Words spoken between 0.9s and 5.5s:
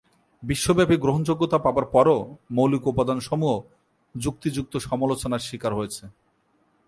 গ্রহণযোগ্যতা পাবার পরও "মৌলিক উপাদানসমূহ" যুক্তিযুক্ত সমালোচনার